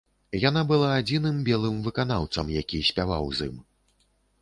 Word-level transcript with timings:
Яна 0.43 0.63
была 0.71 0.87
адзіным 1.01 1.37
белым 1.51 1.77
выканаўцам, 1.89 2.53
які 2.61 2.83
спяваў 2.91 3.33
з 3.41 3.55
ім. 3.55 3.65